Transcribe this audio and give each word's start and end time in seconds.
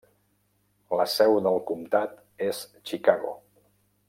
La 1.01 1.05
seu 1.17 1.37
del 1.49 1.59
comtat 1.69 2.19
és 2.49 2.65
Chicago. 2.93 3.37